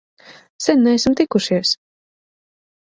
[0.67, 1.69] Sen neesam tikušies!